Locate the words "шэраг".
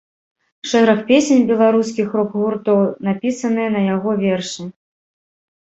0.69-0.99